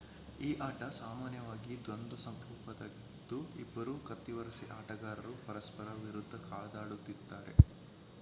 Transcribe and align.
ಈ 0.39 0.59
ಆಟ 0.59 0.83
ಸಾಮಾನ್ಯವಾಗಿ 0.95 1.73
ದ್ವಂದ್ವ 1.83 2.17
ಸ್ವರೂಪದ್ದಾಗಿದ್ದು 2.17 3.39
ಇಬ್ಬರು 3.61 3.93
ಕತ್ತಿವರಸೆಯ 4.03 4.77
ಆಟಗಾರರು 4.79 5.35
ಪರಸ್ಪರರ 5.45 5.95
ವಿರುಧ್ದ 6.01 6.39
ಕಾದಾಡುತ್ತಾರೆ 6.49 7.55